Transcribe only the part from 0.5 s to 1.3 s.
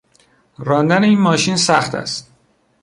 راندن این